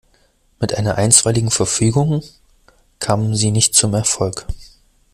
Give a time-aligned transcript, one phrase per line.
[0.59, 2.23] Mit einer Einstweiligen Verfügung
[2.97, 4.47] kamen sie nicht zum Erfolg.